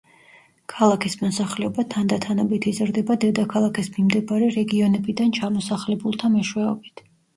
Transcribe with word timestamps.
ქალაქის 0.71 1.15
მოსახლეობა 1.19 1.83
თანდათანობით 1.95 2.65
იზრდება 2.73 3.17
დედაქალაქის 3.25 3.91
მიმდებარე 3.99 4.49
რეგიონებიდან 4.59 5.37
ჩამოსახლებულთა 5.41 6.33
მეშვეობით. 6.39 7.05